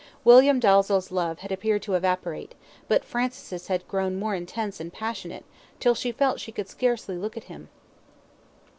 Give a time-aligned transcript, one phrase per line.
[0.23, 2.55] William Dalzell's love had appeared to evaporate;
[2.87, 5.45] but Francis' had grown more intense and passionate
[5.79, 7.69] till she felt she could scarcely look at him.